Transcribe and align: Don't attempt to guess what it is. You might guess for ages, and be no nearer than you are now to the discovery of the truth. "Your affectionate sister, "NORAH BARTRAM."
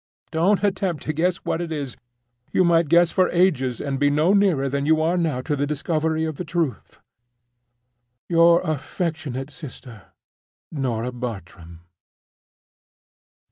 Don't 0.31 0.63
attempt 0.63 1.03
to 1.03 1.13
guess 1.13 1.37
what 1.45 1.61
it 1.61 1.71
is. 1.71 1.95
You 2.51 2.63
might 2.63 2.89
guess 2.89 3.11
for 3.11 3.29
ages, 3.29 3.79
and 3.79 3.99
be 3.99 4.09
no 4.09 4.33
nearer 4.33 4.67
than 4.67 4.87
you 4.87 4.99
are 4.99 5.15
now 5.15 5.41
to 5.41 5.55
the 5.55 5.67
discovery 5.67 6.25
of 6.25 6.37
the 6.37 6.43
truth. 6.43 6.99
"Your 8.27 8.61
affectionate 8.61 9.51
sister, 9.51 10.11
"NORAH 10.71 11.11
BARTRAM." 11.19 11.81